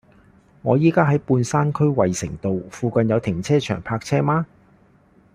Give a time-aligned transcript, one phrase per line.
[0.63, 4.47] 我依家喺半山區衛城道，附近有停車場泊車嗎